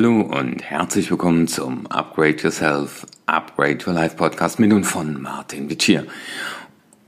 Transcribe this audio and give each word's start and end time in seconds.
Hallo 0.00 0.22
und 0.22 0.62
herzlich 0.62 1.10
willkommen 1.10 1.46
zum 1.46 1.86
Upgrade 1.88 2.38
Yourself, 2.38 3.06
Upgrade 3.26 3.86
Your 3.86 3.92
Life 3.92 4.16
Podcast 4.16 4.58
mit 4.58 4.72
und 4.72 4.84
von 4.84 5.20
Martin 5.20 5.68
Witsch 5.68 5.92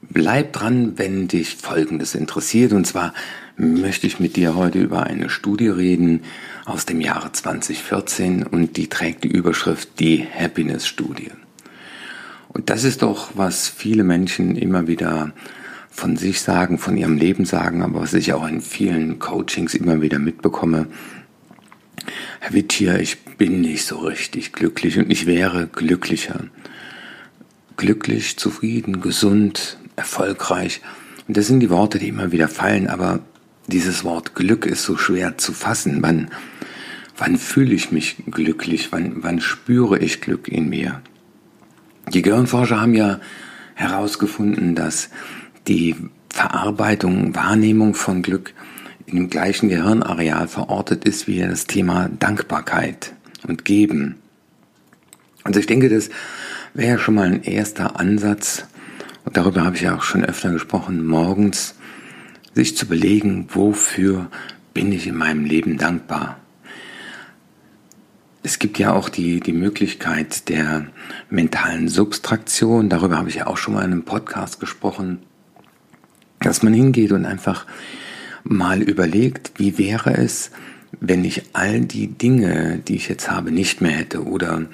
Bleib 0.02 0.52
dran, 0.52 0.98
wenn 0.98 1.26
dich 1.26 1.56
Folgendes 1.56 2.14
interessiert. 2.14 2.74
Und 2.74 2.86
zwar 2.86 3.14
möchte 3.56 4.06
ich 4.06 4.20
mit 4.20 4.36
dir 4.36 4.56
heute 4.56 4.78
über 4.78 5.04
eine 5.04 5.30
Studie 5.30 5.68
reden 5.68 6.20
aus 6.66 6.84
dem 6.84 7.00
Jahre 7.00 7.32
2014 7.32 8.42
und 8.42 8.76
die 8.76 8.88
trägt 8.90 9.24
die 9.24 9.28
Überschrift 9.28 9.98
die 9.98 10.26
Happiness 10.30 10.86
Studie. 10.86 11.30
Und 12.48 12.68
das 12.68 12.84
ist 12.84 13.00
doch, 13.00 13.30
was 13.32 13.70
viele 13.70 14.04
Menschen 14.04 14.54
immer 14.54 14.86
wieder 14.86 15.32
von 15.88 16.18
sich 16.18 16.42
sagen, 16.42 16.76
von 16.76 16.98
ihrem 16.98 17.16
Leben 17.16 17.46
sagen, 17.46 17.80
aber 17.82 18.02
was 18.02 18.12
ich 18.12 18.34
auch 18.34 18.46
in 18.46 18.60
vielen 18.60 19.18
Coachings 19.18 19.74
immer 19.74 20.02
wieder 20.02 20.18
mitbekomme, 20.18 20.88
Herr 22.44 22.54
Wittier, 22.54 22.98
ich 22.98 23.20
bin 23.38 23.60
nicht 23.60 23.84
so 23.84 23.98
richtig 23.98 24.52
glücklich 24.52 24.98
und 24.98 25.12
ich 25.12 25.26
wäre 25.26 25.68
glücklicher. 25.68 26.40
Glücklich, 27.76 28.36
zufrieden, 28.36 29.00
gesund, 29.00 29.78
erfolgreich. 29.94 30.80
Und 31.28 31.36
das 31.36 31.46
sind 31.46 31.60
die 31.60 31.70
Worte, 31.70 32.00
die 32.00 32.08
immer 32.08 32.32
wieder 32.32 32.48
fallen, 32.48 32.88
aber 32.88 33.20
dieses 33.68 34.02
Wort 34.02 34.34
Glück 34.34 34.66
ist 34.66 34.82
so 34.82 34.96
schwer 34.96 35.38
zu 35.38 35.52
fassen. 35.52 35.98
Wann, 36.02 36.32
wann 37.16 37.38
fühle 37.38 37.74
ich 37.74 37.92
mich 37.92 38.16
glücklich? 38.28 38.90
Wann, 38.90 39.22
wann 39.22 39.40
spüre 39.40 40.00
ich 40.00 40.20
Glück 40.20 40.48
in 40.48 40.68
mir? 40.68 41.00
Die 42.12 42.22
Gehirnforscher 42.22 42.80
haben 42.80 42.94
ja 42.94 43.20
herausgefunden, 43.74 44.74
dass 44.74 45.10
die 45.68 45.94
Verarbeitung, 46.28 47.36
Wahrnehmung 47.36 47.94
von 47.94 48.20
Glück 48.22 48.52
dem 49.16 49.30
gleichen 49.30 49.68
Gehirnareal 49.68 50.48
verortet 50.48 51.04
ist 51.04 51.26
wie 51.26 51.40
das 51.40 51.66
Thema 51.66 52.08
Dankbarkeit 52.18 53.14
und 53.46 53.64
Geben. 53.64 54.16
Also 55.44 55.60
ich 55.60 55.66
denke, 55.66 55.88
das 55.88 56.10
wäre 56.74 56.98
schon 56.98 57.14
mal 57.14 57.26
ein 57.26 57.42
erster 57.42 57.98
Ansatz, 57.98 58.66
und 59.24 59.36
darüber 59.36 59.64
habe 59.64 59.76
ich 59.76 59.82
ja 59.82 59.96
auch 59.96 60.02
schon 60.02 60.24
öfter 60.24 60.50
gesprochen, 60.50 61.06
morgens 61.06 61.76
sich 62.54 62.76
zu 62.76 62.86
belegen, 62.86 63.46
wofür 63.50 64.28
bin 64.74 64.92
ich 64.92 65.06
in 65.06 65.16
meinem 65.16 65.44
Leben 65.44 65.78
dankbar. 65.78 66.38
Es 68.42 68.58
gibt 68.58 68.78
ja 68.78 68.92
auch 68.92 69.08
die, 69.08 69.38
die 69.38 69.52
Möglichkeit 69.52 70.48
der 70.48 70.86
mentalen 71.30 71.88
Substraktion, 71.88 72.88
darüber 72.88 73.16
habe 73.16 73.28
ich 73.28 73.36
ja 73.36 73.46
auch 73.46 73.56
schon 73.56 73.74
mal 73.74 73.84
in 73.84 73.92
einem 73.92 74.02
Podcast 74.02 74.58
gesprochen, 74.58 75.22
dass 76.40 76.64
man 76.64 76.74
hingeht 76.74 77.12
und 77.12 77.24
einfach 77.24 77.66
mal 78.44 78.82
überlegt, 78.82 79.52
wie 79.56 79.78
wäre 79.78 80.14
es, 80.14 80.50
wenn 81.00 81.24
ich 81.24 81.42
all 81.52 81.80
die 81.80 82.08
Dinge, 82.08 82.80
die 82.86 82.96
ich 82.96 83.08
jetzt 83.08 83.30
habe, 83.30 83.50
nicht 83.50 83.80
mehr 83.80 83.92
hätte 83.92 84.24
oder 84.24 84.66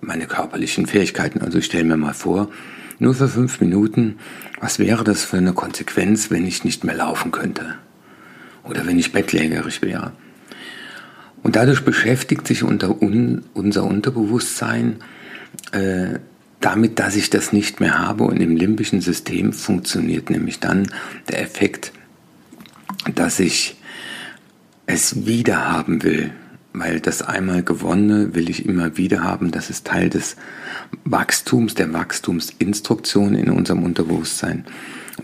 meine 0.00 0.26
körperlichen 0.26 0.86
Fähigkeiten. 0.86 1.40
Also 1.40 1.58
ich 1.58 1.66
stelle 1.66 1.84
mir 1.84 1.96
mal 1.96 2.14
vor, 2.14 2.50
nur 2.98 3.14
für 3.14 3.28
fünf 3.28 3.60
Minuten, 3.60 4.16
was 4.60 4.78
wäre 4.78 5.04
das 5.04 5.24
für 5.24 5.38
eine 5.38 5.52
Konsequenz, 5.52 6.30
wenn 6.30 6.46
ich 6.46 6.64
nicht 6.64 6.84
mehr 6.84 6.94
laufen 6.94 7.30
könnte? 7.30 7.76
Oder 8.64 8.86
wenn 8.86 8.98
ich 8.98 9.12
bettlägerig 9.12 9.82
wäre? 9.82 10.12
Und 11.42 11.56
dadurch 11.56 11.84
beschäftigt 11.84 12.46
sich 12.46 12.62
unter 12.62 13.02
un, 13.02 13.42
unser 13.54 13.84
Unterbewusstsein 13.84 14.96
äh, 15.72 16.18
damit, 16.60 16.98
dass 16.98 17.16
ich 17.16 17.30
das 17.30 17.52
nicht 17.52 17.80
mehr 17.80 17.98
habe. 17.98 18.24
Und 18.24 18.40
im 18.40 18.56
limbischen 18.56 19.00
System 19.00 19.52
funktioniert 19.52 20.30
nämlich 20.30 20.60
dann 20.60 20.86
der 21.28 21.42
Effekt, 21.42 21.92
dass 23.14 23.40
ich 23.40 23.76
es 24.86 25.26
wieder 25.26 25.70
haben 25.70 26.02
will, 26.02 26.32
weil 26.72 27.00
das 27.00 27.22
einmal 27.22 27.62
gewonnene 27.62 28.34
will 28.34 28.50
ich 28.50 28.66
immer 28.66 28.96
wieder 28.96 29.22
haben. 29.22 29.50
Das 29.50 29.70
ist 29.70 29.86
Teil 29.86 30.10
des 30.10 30.36
Wachstums, 31.04 31.74
der 31.74 31.92
Wachstumsinstruktion 31.92 33.34
in 33.34 33.50
unserem 33.50 33.82
Unterbewusstsein. 33.82 34.64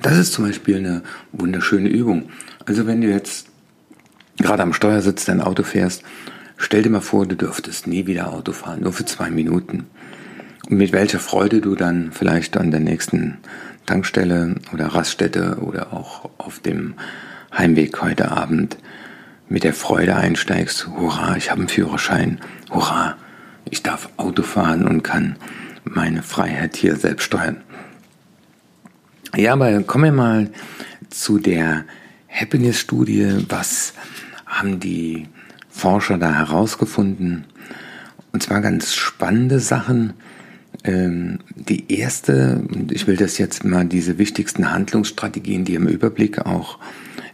Das 0.02 0.16
ist 0.18 0.32
zum 0.32 0.46
Beispiel 0.46 0.76
eine 0.76 1.02
wunderschöne 1.32 1.88
Übung. 1.88 2.28
Also 2.66 2.86
wenn 2.86 3.00
du 3.00 3.08
jetzt 3.08 3.46
gerade 4.38 4.62
am 4.62 4.72
Steuer 4.72 5.00
sitzt, 5.00 5.28
dein 5.28 5.40
Auto 5.40 5.62
fährst, 5.62 6.02
stell 6.56 6.82
dir 6.82 6.90
mal 6.90 7.00
vor, 7.00 7.26
du 7.26 7.36
dürftest 7.36 7.86
nie 7.86 8.06
wieder 8.06 8.32
Auto 8.32 8.52
fahren, 8.52 8.82
nur 8.82 8.92
für 8.92 9.04
zwei 9.04 9.30
Minuten. 9.30 9.86
Und 10.68 10.76
mit 10.76 10.92
welcher 10.92 11.18
Freude 11.18 11.60
du 11.60 11.74
dann 11.74 12.12
vielleicht 12.12 12.56
an 12.56 12.70
der 12.70 12.80
nächsten 12.80 13.38
Tankstelle 13.86 14.56
oder 14.72 14.88
Raststätte 14.88 15.58
oder 15.62 15.94
auch 15.94 16.28
auf 16.36 16.60
dem 16.60 16.94
Heimweg 17.56 18.00
heute 18.02 18.30
Abend 18.30 18.76
mit 19.48 19.64
der 19.64 19.72
Freude 19.72 20.16
einsteigst, 20.16 20.88
hurra, 20.88 21.36
ich 21.36 21.50
habe 21.50 21.60
einen 21.60 21.68
Führerschein, 21.68 22.40
hurra, 22.70 23.16
ich 23.70 23.82
darf 23.82 24.10
Auto 24.16 24.42
fahren 24.42 24.86
und 24.86 25.02
kann 25.02 25.36
meine 25.84 26.22
Freiheit 26.22 26.76
hier 26.76 26.96
selbst 26.96 27.24
steuern. 27.24 27.58
Ja, 29.36 29.52
aber 29.52 29.82
kommen 29.82 30.04
wir 30.04 30.12
mal 30.12 30.50
zu 31.10 31.38
der 31.38 31.84
Happiness-Studie. 32.28 33.44
Was 33.48 33.94
haben 34.46 34.80
die 34.80 35.26
Forscher 35.68 36.18
da 36.18 36.34
herausgefunden? 36.34 37.44
Und 38.32 38.42
zwar 38.42 38.60
ganz 38.60 38.94
spannende 38.94 39.60
Sachen. 39.60 40.14
Ähm, 40.84 41.40
die 41.54 41.92
erste, 41.92 42.62
und 42.72 42.92
ich 42.92 43.06
will 43.06 43.16
das 43.16 43.38
jetzt 43.38 43.64
mal 43.64 43.84
diese 43.84 44.18
wichtigsten 44.18 44.70
Handlungsstrategien, 44.70 45.64
die 45.64 45.74
im 45.74 45.88
Überblick 45.88 46.38
auch 46.46 46.78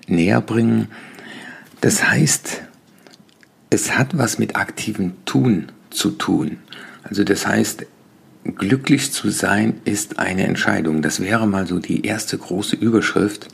näher 0.07 0.41
bringen. 0.41 0.89
Das 1.81 2.09
heißt, 2.09 2.63
es 3.71 3.97
hat 3.97 4.17
was 4.17 4.39
mit 4.39 4.57
aktivem 4.57 5.15
Tun 5.25 5.73
zu 5.91 6.11
tun. 6.11 6.59
Also 7.03 7.25
das 7.25 7.47
heißt, 7.47 7.87
glücklich 8.45 9.13
zu 9.13 9.31
sein 9.31 9.81
ist 9.85 10.19
eine 10.19 10.47
Entscheidung. 10.47 11.03
Das 11.03 11.21
wäre 11.21 11.47
mal 11.47 11.67
so 11.67 11.79
die 11.79 12.05
erste 12.05 12.39
große 12.39 12.77
Überschrift. 12.77 13.49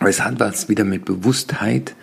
Es 0.00 0.22
hat 0.22 0.38
was 0.38 0.68
wieder 0.68 0.84
mit 0.84 1.04
Bewusstheit 1.04 1.94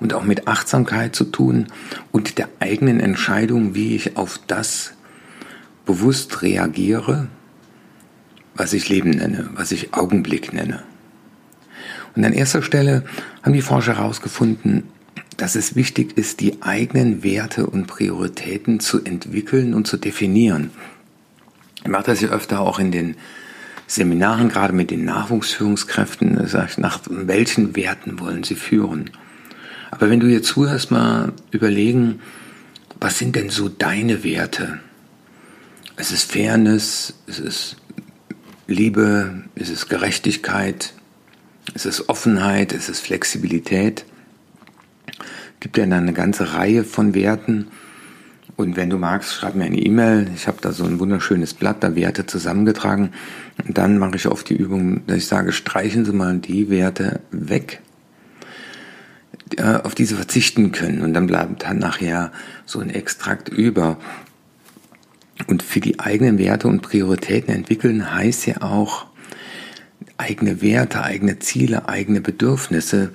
und 0.00 0.14
auch 0.14 0.24
mit 0.24 0.48
Achtsamkeit 0.48 1.14
zu 1.14 1.24
tun 1.24 1.66
und 2.10 2.38
der 2.38 2.48
eigenen 2.58 3.00
Entscheidung, 3.00 3.74
wie 3.74 3.94
ich 3.94 4.16
auf 4.16 4.40
das 4.46 4.92
bewusst 5.86 6.42
reagiere, 6.42 7.28
was 8.54 8.72
ich 8.72 8.88
Leben 8.88 9.10
nenne, 9.10 9.50
was 9.54 9.70
ich 9.72 9.94
Augenblick 9.94 10.52
nenne. 10.52 10.82
Und 12.14 12.24
an 12.24 12.32
erster 12.32 12.62
Stelle 12.62 13.04
haben 13.42 13.52
die 13.52 13.62
Forscher 13.62 13.96
herausgefunden, 13.96 14.84
dass 15.36 15.54
es 15.54 15.74
wichtig 15.74 16.18
ist, 16.18 16.40
die 16.40 16.62
eigenen 16.62 17.22
Werte 17.22 17.66
und 17.66 17.86
Prioritäten 17.86 18.80
zu 18.80 19.02
entwickeln 19.02 19.74
und 19.74 19.86
zu 19.86 19.96
definieren. 19.96 20.70
Ich 21.82 21.88
mache 21.88 22.04
das 22.04 22.20
ja 22.20 22.28
öfter 22.28 22.60
auch 22.60 22.78
in 22.78 22.92
den 22.92 23.16
Seminaren, 23.86 24.50
gerade 24.50 24.72
mit 24.72 24.90
den 24.90 25.04
Nachwuchsführungskräften, 25.04 26.46
sage 26.46 26.68
ich, 26.70 26.78
nach 26.78 27.00
welchen 27.08 27.74
Werten 27.74 28.20
wollen 28.20 28.44
sie 28.44 28.54
führen. 28.54 29.10
Aber 29.90 30.10
wenn 30.10 30.20
du 30.20 30.26
jetzt 30.26 30.48
zuhörst, 30.48 30.90
mal 30.90 31.32
überlegen, 31.50 32.20
was 33.00 33.18
sind 33.18 33.34
denn 33.34 33.50
so 33.50 33.68
deine 33.68 34.22
Werte? 34.22 34.78
Es 35.96 36.12
ist 36.12 36.30
Fairness, 36.30 37.14
es 37.26 37.40
ist 37.40 37.76
Liebe, 38.66 39.44
es 39.54 39.70
ist 39.70 39.88
Gerechtigkeit, 39.88 40.94
es 41.74 41.86
ist 41.86 42.08
Offenheit, 42.08 42.72
es 42.72 42.88
ist 42.88 43.00
Flexibilität. 43.00 44.04
Gibt 45.60 45.76
ja 45.76 45.84
eine 45.84 46.12
ganze 46.12 46.54
Reihe 46.54 46.84
von 46.84 47.14
Werten. 47.14 47.68
Und 48.56 48.76
wenn 48.76 48.90
du 48.90 48.98
magst, 48.98 49.32
schreib 49.32 49.54
mir 49.54 49.64
eine 49.64 49.78
E-Mail. 49.78 50.30
Ich 50.34 50.46
habe 50.46 50.58
da 50.60 50.72
so 50.72 50.84
ein 50.84 50.98
wunderschönes 50.98 51.54
Blatt, 51.54 51.82
da 51.82 51.94
Werte 51.94 52.26
zusammengetragen. 52.26 53.12
Und 53.66 53.78
dann 53.78 53.98
mache 53.98 54.16
ich 54.16 54.26
oft 54.26 54.48
die 54.48 54.56
Übung, 54.56 55.06
dass 55.06 55.18
ich 55.18 55.26
sage, 55.26 55.52
streichen 55.52 56.04
Sie 56.04 56.12
mal 56.12 56.38
die 56.38 56.68
Werte 56.70 57.20
weg, 57.30 57.80
auf 59.82 59.94
die 59.94 60.04
Sie 60.04 60.14
verzichten 60.14 60.72
können. 60.72 61.02
Und 61.02 61.14
dann 61.14 61.26
bleibt 61.26 61.62
dann 61.64 61.78
nachher 61.78 62.32
so 62.66 62.80
ein 62.80 62.90
Extrakt 62.90 63.48
über. 63.48 63.98
Und 65.46 65.62
für 65.62 65.80
die 65.80 66.00
eigenen 66.00 66.38
Werte 66.38 66.68
und 66.68 66.82
Prioritäten 66.82 67.54
entwickeln 67.54 68.14
heißt 68.14 68.46
ja 68.46 68.62
auch, 68.62 69.06
eigene 70.16 70.62
Werte, 70.62 71.02
eigene 71.02 71.38
Ziele, 71.38 71.88
eigene 71.88 72.20
Bedürfnisse 72.20 73.10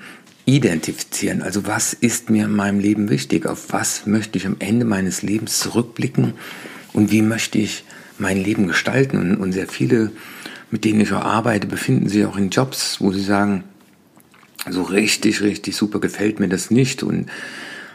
identifizieren. 0.45 1.41
Also 1.41 1.65
was 1.65 1.93
ist 1.93 2.29
mir 2.29 2.45
in 2.45 2.55
meinem 2.55 2.79
Leben 2.79 3.09
wichtig? 3.09 3.45
Auf 3.45 3.73
was 3.73 4.05
möchte 4.05 4.37
ich 4.37 4.45
am 4.45 4.57
Ende 4.59 4.85
meines 4.85 5.21
Lebens 5.21 5.59
zurückblicken? 5.59 6.33
Und 6.93 7.11
wie 7.11 7.21
möchte 7.21 7.57
ich 7.57 7.83
mein 8.19 8.37
Leben 8.37 8.67
gestalten? 8.67 9.17
Und, 9.17 9.37
und 9.37 9.51
sehr 9.51 9.67
viele, 9.67 10.11
mit 10.71 10.85
denen 10.85 11.01
ich 11.01 11.11
auch 11.13 11.23
arbeite, 11.23 11.67
befinden 11.67 12.09
sich 12.09 12.25
auch 12.25 12.37
in 12.37 12.49
Jobs, 12.49 13.01
wo 13.01 13.11
sie 13.11 13.23
sagen, 13.23 13.63
so 14.69 14.83
richtig, 14.83 15.41
richtig 15.41 15.75
super 15.75 15.99
gefällt 15.99 16.39
mir 16.39 16.47
das 16.47 16.71
nicht. 16.71 17.03
Und 17.03 17.27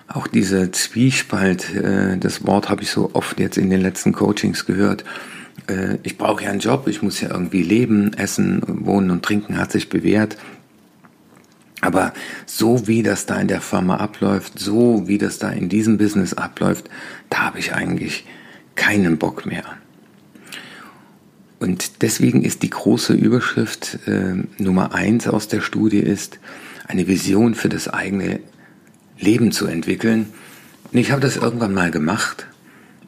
auch 0.08 0.26
dieser 0.26 0.72
Zwiespalt, 0.72 1.74
äh, 1.74 2.18
das 2.18 2.46
Wort 2.46 2.68
habe 2.68 2.82
ich 2.82 2.90
so 2.90 3.10
oft 3.12 3.38
jetzt 3.38 3.58
in 3.58 3.70
den 3.70 3.80
letzten 3.80 4.12
Coachings 4.12 4.66
gehört 4.66 5.04
äh, 5.68 5.98
ich 6.02 6.18
brauche 6.18 6.44
ja 6.44 6.50
einen 6.50 6.60
Job, 6.60 6.86
ich 6.88 7.02
muss 7.02 7.20
ja 7.20 7.30
irgendwie 7.30 7.62
leben, 7.62 8.12
essen, 8.14 8.62
wohnen 8.66 9.10
und 9.10 9.24
trinken, 9.24 9.58
hat 9.58 9.72
sich 9.72 9.88
bewährt. 9.88 10.36
Aber 11.80 12.12
so 12.46 12.86
wie 12.86 13.02
das 13.02 13.26
da 13.26 13.40
in 13.40 13.48
der 13.48 13.60
Firma 13.60 13.96
abläuft, 13.96 14.58
so 14.58 15.08
wie 15.08 15.18
das 15.18 15.38
da 15.38 15.50
in 15.50 15.68
diesem 15.68 15.96
Business 15.96 16.34
abläuft, 16.34 16.90
da 17.30 17.38
habe 17.38 17.58
ich 17.58 17.74
eigentlich 17.74 18.26
keinen 18.74 19.16
Bock 19.16 19.46
mehr. 19.46 19.64
Und 21.58 22.02
deswegen 22.02 22.42
ist 22.42 22.62
die 22.62 22.70
große 22.70 23.12
Überschrift 23.12 23.98
äh, 24.06 24.34
Nummer 24.58 24.94
eins 24.94 25.28
aus 25.28 25.48
der 25.48 25.60
Studie 25.60 25.98
ist, 25.98 26.38
eine 26.86 27.06
Vision 27.06 27.54
für 27.54 27.68
das 27.68 27.88
eigene 27.88 28.40
Leben 29.18 29.52
zu 29.52 29.66
entwickeln. 29.66 30.32
Und 30.90 30.98
ich 30.98 31.12
habe 31.12 31.20
das 31.20 31.36
irgendwann 31.36 31.74
mal 31.74 31.90
gemacht 31.90 32.46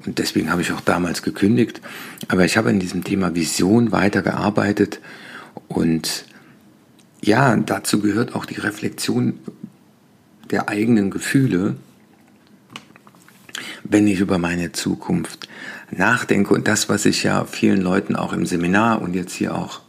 und 0.07 0.19
deswegen 0.19 0.51
habe 0.51 0.63
ich 0.63 0.73
auch 0.73 0.81
damals 0.81 1.23
gekündigt. 1.23 1.81
Aber 2.29 2.45
ich 2.45 2.57
habe 2.57 2.71
in 2.71 2.81
diesem 2.81 3.05
Thema 3.05 3.35
Vision 3.35 3.93
weitergearbeitet 3.93 5.01
und 5.69 6.25
ja, 7.23 7.57
dazu 7.57 8.01
gehört 8.01 8.35
auch 8.35 8.45
die 8.45 8.59
Reflexion 8.59 9.39
der 10.51 10.69
eigenen 10.69 11.11
Gefühle, 11.11 11.77
wenn 13.85 14.07
ich 14.07 14.21
über 14.21 14.39
meine 14.39 14.73
Zukunft 14.73 15.49
nachdenke. 15.91 16.53
Und 16.55 16.67
das, 16.69 16.89
was 16.89 17.05
ich 17.05 17.23
ja 17.23 17.45
vielen 17.45 17.81
Leuten 17.81 18.17
auch 18.17 18.33
im 18.33 18.47
Seminar 18.47 19.03
und 19.03 19.15
jetzt 19.15 19.35
hier 19.35 19.55
auch, 19.55 19.81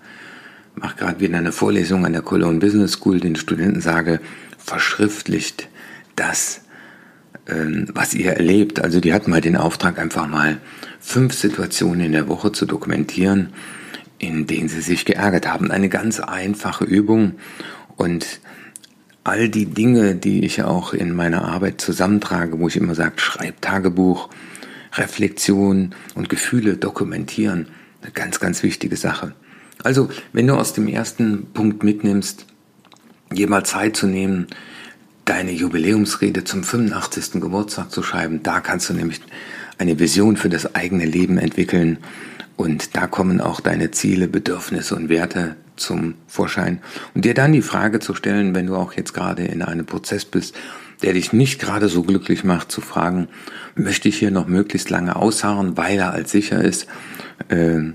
mache 0.75 0.97
gerade 0.97 1.19
wieder 1.19 1.37
eine 1.37 1.51
Vorlesung 1.51 2.05
an 2.05 2.13
der 2.13 2.21
Cologne 2.21 2.59
Business 2.59 2.93
School, 2.93 3.19
den 3.19 3.35
Studenten 3.35 3.81
sage, 3.81 4.19
verschriftlicht 4.57 5.67
das, 6.15 6.61
was 7.45 8.13
ihr 8.13 8.33
erlebt. 8.33 8.81
Also 8.81 8.99
die 8.99 9.13
hatten 9.13 9.31
mal 9.31 9.41
den 9.41 9.57
Auftrag, 9.57 9.99
einfach 9.99 10.27
mal 10.27 10.59
fünf 10.99 11.33
Situationen 11.33 12.05
in 12.05 12.11
der 12.13 12.29
Woche 12.29 12.51
zu 12.51 12.65
dokumentieren 12.65 13.49
in 14.23 14.47
denen 14.47 14.69
sie 14.69 14.81
sich 14.81 15.05
geärgert 15.05 15.47
haben. 15.47 15.71
Eine 15.71 15.89
ganz 15.89 16.19
einfache 16.19 16.85
Übung 16.85 17.33
und 17.97 18.39
all 19.23 19.49
die 19.49 19.65
Dinge, 19.65 20.15
die 20.15 20.45
ich 20.45 20.63
auch 20.63 20.93
in 20.93 21.15
meiner 21.15 21.45
Arbeit 21.45 21.81
zusammentrage, 21.81 22.59
wo 22.59 22.67
ich 22.67 22.77
immer 22.77 22.95
sage, 22.95 23.13
schreib 23.17 23.61
Tagebuch, 23.61 24.29
Reflexion 24.93 25.95
und 26.15 26.29
Gefühle 26.29 26.77
dokumentieren, 26.77 27.67
eine 28.01 28.11
ganz, 28.11 28.39
ganz 28.39 28.63
wichtige 28.63 28.97
Sache. 28.97 29.33
Also, 29.83 30.09
wenn 30.33 30.47
du 30.47 30.55
aus 30.55 30.73
dem 30.73 30.87
ersten 30.87 31.47
Punkt 31.53 31.83
mitnimmst, 31.83 32.45
dir 33.31 33.49
mal 33.49 33.65
Zeit 33.65 33.95
zu 33.95 34.07
nehmen, 34.07 34.47
deine 35.25 35.51
Jubiläumsrede 35.51 36.43
zum 36.43 36.63
85. 36.63 37.41
Geburtstag 37.41 37.91
zu 37.91 38.03
schreiben, 38.03 38.43
da 38.43 38.59
kannst 38.59 38.89
du 38.89 38.93
nämlich 38.93 39.21
eine 39.77 39.99
Vision 39.99 40.37
für 40.37 40.49
das 40.49 40.75
eigene 40.75 41.05
Leben 41.05 41.37
entwickeln 41.37 41.97
und 42.55 42.95
da 42.95 43.07
kommen 43.07 43.41
auch 43.41 43.59
deine 43.59 43.91
Ziele, 43.91 44.27
Bedürfnisse 44.27 44.95
und 44.95 45.09
Werte 45.09 45.55
zum 45.75 46.15
Vorschein. 46.27 46.79
Und 47.15 47.25
dir 47.25 47.33
dann 47.33 47.51
die 47.51 47.61
Frage 47.61 47.99
zu 47.99 48.13
stellen, 48.13 48.53
wenn 48.53 48.67
du 48.67 48.75
auch 48.75 48.93
jetzt 48.93 49.13
gerade 49.13 49.43
in 49.43 49.61
einem 49.61 49.85
Prozess 49.85 50.25
bist, 50.25 50.55
der 51.01 51.13
dich 51.13 51.33
nicht 51.33 51.59
gerade 51.59 51.89
so 51.89 52.03
glücklich 52.03 52.43
macht, 52.43 52.71
zu 52.71 52.79
fragen, 52.81 53.27
möchte 53.75 54.07
ich 54.07 54.17
hier 54.17 54.31
noch 54.31 54.47
möglichst 54.47 54.89
lange 54.89 55.15
ausharren, 55.15 55.75
weil 55.77 55.97
er 55.97 56.11
als 56.11 56.31
sicher 56.31 56.63
ist. 56.63 56.87
Äh, 57.49 57.93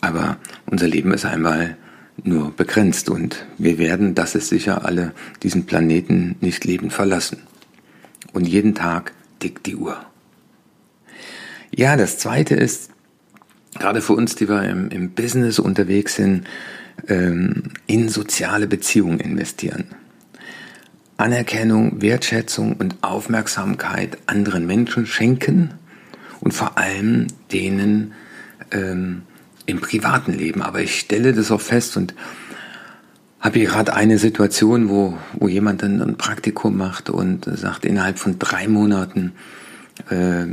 aber 0.00 0.36
unser 0.66 0.86
Leben 0.86 1.12
ist 1.12 1.24
einmal 1.24 1.76
nur 2.22 2.50
begrenzt 2.52 3.08
und 3.08 3.46
wir 3.58 3.78
werden, 3.78 4.14
das 4.14 4.34
ist 4.34 4.48
sicher, 4.48 4.84
alle 4.84 5.12
diesen 5.42 5.66
Planeten 5.66 6.36
nicht 6.40 6.64
lebend 6.64 6.92
verlassen. 6.92 7.38
Und 8.32 8.46
jeden 8.46 8.74
Tag 8.74 9.12
tickt 9.38 9.66
die 9.66 9.76
Uhr. 9.76 9.96
Ja, 11.70 11.96
das 11.96 12.18
zweite 12.18 12.54
ist, 12.54 12.90
gerade 13.78 14.00
für 14.00 14.14
uns, 14.14 14.34
die 14.34 14.48
wir 14.48 14.62
im, 14.64 14.88
im 14.88 15.10
Business 15.10 15.58
unterwegs 15.58 16.16
sind, 16.16 16.46
ähm, 17.08 17.64
in 17.86 18.08
soziale 18.08 18.66
Beziehungen 18.66 19.20
investieren. 19.20 19.84
Anerkennung, 21.18 22.02
Wertschätzung 22.02 22.76
und 22.76 22.96
Aufmerksamkeit 23.02 24.18
anderen 24.26 24.66
Menschen 24.66 25.06
schenken 25.06 25.72
und 26.40 26.52
vor 26.52 26.76
allem 26.78 27.26
denen 27.52 28.12
ähm, 28.70 29.22
im 29.66 29.80
privaten 29.80 30.32
Leben. 30.32 30.62
Aber 30.62 30.80
ich 30.80 30.98
stelle 30.98 31.32
das 31.32 31.50
auch 31.50 31.60
fest 31.60 31.96
und 31.96 32.14
habe 33.40 33.58
hier 33.58 33.68
gerade 33.68 33.94
eine 33.94 34.18
Situation, 34.18 34.88
wo, 34.88 35.16
wo 35.34 35.48
jemand 35.48 35.82
dann 35.82 36.00
ein 36.00 36.16
Praktikum 36.16 36.76
macht 36.76 37.10
und 37.10 37.44
sagt, 37.44 37.84
innerhalb 37.84 38.18
von 38.18 38.38
drei 38.38 38.66
Monaten 38.66 39.32
äh, 40.10 40.46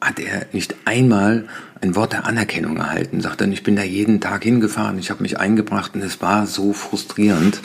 hat 0.00 0.18
er 0.18 0.46
nicht 0.52 0.74
einmal 0.86 1.46
ein 1.80 1.94
Wort 1.94 2.12
der 2.12 2.26
Anerkennung 2.26 2.76
erhalten. 2.78 3.20
Sagt 3.20 3.40
dann, 3.40 3.52
ich 3.52 3.62
bin 3.62 3.76
da 3.76 3.82
jeden 3.82 4.20
Tag 4.20 4.42
hingefahren, 4.42 4.98
ich 4.98 5.10
habe 5.10 5.22
mich 5.22 5.38
eingebracht 5.38 5.94
und 5.94 6.02
es 6.02 6.20
war 6.20 6.46
so 6.46 6.72
frustrierend. 6.72 7.60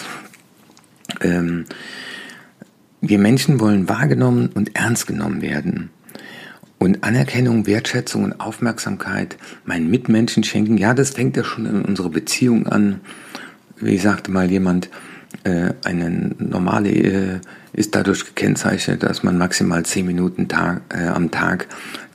Ähm, 1.22 1.66
wir 3.02 3.20
Menschen 3.20 3.60
wollen 3.60 3.88
wahrgenommen 3.90 4.50
und 4.54 4.76
ernst 4.76 5.08
genommen 5.08 5.42
werden. 5.42 5.90
Und 6.78 7.04
Anerkennung, 7.04 7.66
Wertschätzung 7.68 8.26
und 8.26 8.40
Aufmerksamkeit 8.40 9.38
meinen 9.64 9.90
Mitmenschen 9.90 10.44
schenken, 10.44 10.78
ja, 10.78 10.94
das 10.94 11.12
fängt 11.12 11.38
ja 11.38 11.44
schon 11.44 11.66
in 11.66 11.82
unserer 11.84 12.10
Beziehung 12.10 12.68
an. 12.68 13.02
Wie 13.78 13.98
sagte 13.98 14.32
mal 14.32 14.52
jemand, 14.52 14.90
äh, 15.44 15.74
eine 15.84 16.34
normale 16.38 16.90
Ehe 16.90 17.42
ist 17.74 17.96
dadurch 17.96 18.26
gekennzeichnet, 18.26 19.04
dass 19.04 19.24
man 19.24 19.38
maximal 19.38 19.84
zehn 19.84 20.06
Minuten 20.06 20.48
Tag, 20.48 20.82
äh, 20.90 21.08
am 21.08 21.32
Tag 21.32 21.68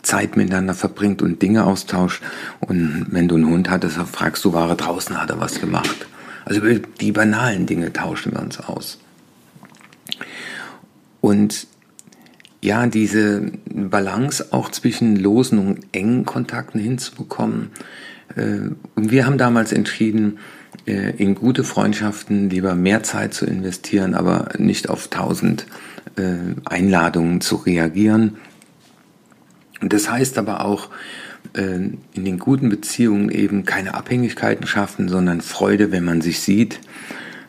Zeit 0.03 0.37
miteinander 0.37 0.75
verbringt 0.75 1.21
und 1.23 1.43
Dinge 1.43 1.65
austauscht. 1.65 2.23
Und 2.61 3.07
wenn 3.11 3.29
du 3.29 3.37
einen 3.37 3.47
Hund 3.47 3.71
hattest, 3.71 3.97
fragst 3.97 4.45
du, 4.45 4.53
war 4.53 4.69
er 4.69 4.77
draußen, 4.77 5.21
hat 5.21 5.31
er 5.31 5.41
was 5.41 5.61
gemacht. 5.61 6.07
Also 6.45 6.61
die 7.01 7.13
banalen 7.13 7.67
Dinge 7.67 7.93
tauschen 7.93 8.33
wir 8.33 8.41
uns 8.41 8.59
aus. 8.61 8.99
Und 11.21 11.67
ja, 12.63 12.87
diese 12.87 13.53
Balance 13.73 14.49
auch 14.51 14.71
zwischen 14.71 15.17
losen 15.17 15.59
und 15.59 15.81
engen 15.93 16.25
Kontakten 16.27 16.81
hinzubekommen. 16.81 17.71
Äh, 18.37 18.71
und 18.95 19.11
wir 19.11 19.27
haben 19.27 19.39
damals 19.39 19.73
entschieden, 19.73 20.39
äh, 20.87 21.17
in 21.17 21.35
gute 21.35 21.65
Freundschaften 21.65 22.51
lieber 22.51 22.75
mehr 22.75 23.03
Zeit 23.03 23.35
zu 23.35 23.47
investieren, 23.47 24.15
aber 24.15 24.51
nicht 24.59 24.91
auf 24.91 25.09
tausend 25.09 25.67
äh, 26.17 26.37
Einladungen 26.65 27.41
zu 27.41 27.57
reagieren, 27.57 28.37
und 29.81 29.95
das 29.95 30.11
heißt 30.11 30.37
aber 30.37 30.65
auch, 30.65 30.91
in 31.55 31.99
den 32.15 32.39
guten 32.39 32.69
Beziehungen 32.69 33.31
eben 33.31 33.65
keine 33.65 33.95
Abhängigkeiten 33.95 34.67
schaffen, 34.67 35.09
sondern 35.09 35.41
Freude, 35.41 35.91
wenn 35.91 36.05
man 36.05 36.21
sich 36.21 36.41
sieht. 36.41 36.81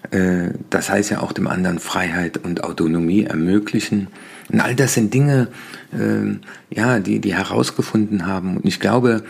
Äh, 0.10 0.50
das 0.70 0.90
heißt 0.90 1.12
ja 1.12 1.22
auch 1.22 1.32
dem 1.32 1.48
anderen 1.48 1.80
Freiheit 1.80 2.38
und 2.38 2.64
Autonomie 2.64 3.24
ermöglichen. 3.24 4.08
Und 4.50 4.62
all 4.62 4.76
das 4.76 4.96
sind 4.96 5.14
Dinge, 5.14 5.48
äh, 5.94 6.76
ja, 6.76 7.00
die, 7.00 7.20
die 7.20 7.36
herausgefunden 7.36 8.26
haben. 8.26 8.58
Und 8.58 8.66
ich 8.66 8.80
glaube, 8.80 9.24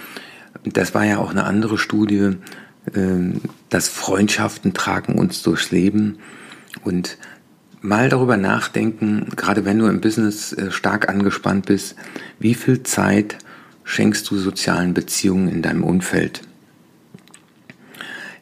das 0.63 0.94
war 0.94 1.06
ja 1.06 1.18
auch 1.18 1.32
eine 1.32 1.44
andere 1.44 1.78
Studie, 1.78 2.32
dass 3.70 3.90
Freundschaften 3.90 4.74
tragen 4.74 5.13
uns 5.13 5.44
durchs 5.44 5.70
Leben. 5.70 6.18
Und 6.84 7.18
mal 7.82 8.10
darüber 8.10 8.38
nachdenken, 8.38 9.28
gerade 9.36 9.66
wenn 9.66 9.80
du 9.80 9.88
im 9.88 10.01
Business 10.01 10.54
äh, 10.54 10.72
stark 10.72 11.10
angespannt 11.10 11.66
bist, 11.66 11.96
wie 12.40 12.54
viel 12.54 12.84
Zeit 12.84 13.38
schenkst 13.84 14.30
du 14.30 14.38
sozialen 14.38 14.94
Beziehungen 14.94 15.48
in 15.48 15.62
deinem 15.62 15.84
Umfeld? 15.84 16.42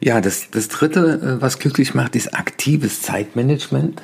Ja, 0.02 0.22
das, 0.22 0.50
das 0.52 0.70
dritte, 0.70 1.38
äh, 1.40 1.42
was 1.42 1.60
glücklich 1.60 1.94
macht, 1.94 2.16
ist 2.16 2.34
aktives 2.34 3.02
Zeitmanagement. 3.02 4.02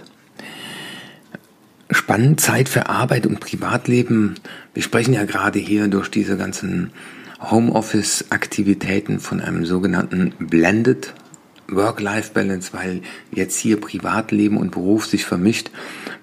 Spannend, 1.90 2.42
Zeit 2.42 2.68
für 2.68 2.90
Arbeit 2.90 3.26
und 3.26 3.40
Privatleben. 3.40 4.36
Wir 4.74 4.84
sprechen 4.84 5.14
ja 5.14 5.24
gerade 5.24 5.60
hier 5.60 5.88
durch 5.88 6.10
diese 6.10 6.36
ganzen 6.36 6.92
Homeoffice-Aktivitäten 7.40 9.20
von 9.20 9.40
einem 9.40 9.66
sogenannten 9.66 10.34
Blended 10.40 11.14
Work-Life-Balance, 11.68 12.74
weil 12.74 13.02
jetzt 13.32 13.58
hier 13.58 13.80
Privatleben 13.80 14.58
und 14.58 14.72
Beruf 14.72 15.06
sich 15.06 15.26
vermischt. 15.26 15.72